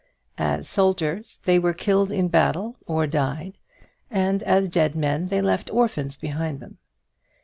As 0.39 0.67
soldiers 0.67 1.39
they 1.45 1.59
were 1.59 1.75
killed 1.75 2.11
in 2.11 2.27
battle, 2.27 2.75
or 2.87 3.05
died, 3.05 3.59
and 4.09 4.41
as 4.41 4.67
dead 4.67 4.95
men 4.95 5.27
they 5.27 5.43
left 5.43 5.69
orphans 5.71 6.15
behind 6.15 6.59
them. 6.59 6.79